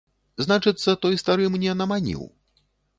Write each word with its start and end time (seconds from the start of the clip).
Значыцца, 0.45 0.95
той 1.05 1.21
стары 1.25 1.53
мне 1.57 1.77
наманіў. 1.85 2.29